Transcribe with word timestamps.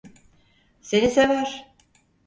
Seni 0.91 1.11
sever. 1.19 1.57